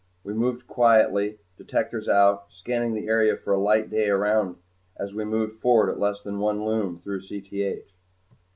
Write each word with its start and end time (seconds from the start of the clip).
We 0.23 0.33
moved 0.33 0.65
quietly, 0.65 1.37
detectors 1.57 2.09
out, 2.09 2.47
scanning 2.51 2.95
the 2.95 3.07
area 3.07 3.37
for 3.37 3.53
a 3.53 3.59
light 3.59 3.91
day 3.91 4.09
around 4.09 4.55
as 4.97 5.13
we 5.13 5.25
moved 5.25 5.53
forward 5.57 5.91
at 5.91 5.99
less 5.99 6.23
than 6.23 6.39
one 6.39 6.65
Lume 6.65 6.97
through 7.03 7.19
Cth. 7.21 7.91